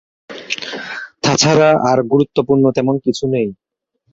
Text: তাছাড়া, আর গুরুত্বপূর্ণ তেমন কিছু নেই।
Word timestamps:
তাছাড়া, 1.23 1.69
আর 1.89 1.97
গুরুত্বপূর্ণ 2.11 2.63
তেমন 2.77 2.95
কিছু 3.05 3.23
নেই। 3.33 3.47